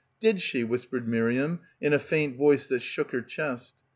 [0.19, 3.75] "Did she," whispered Miriam in a faint voice that shook her chest.